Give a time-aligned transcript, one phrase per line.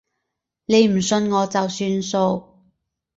[0.65, 2.55] 你唔信我就算數